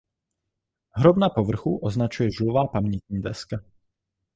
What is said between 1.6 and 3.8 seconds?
označuje žulová pamětní deska.